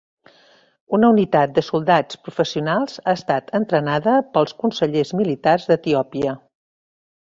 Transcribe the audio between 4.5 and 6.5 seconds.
consellers militars d'Etiòpia.